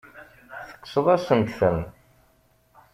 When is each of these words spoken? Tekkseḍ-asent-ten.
Tekkseḍ-asent-ten. 0.69 1.79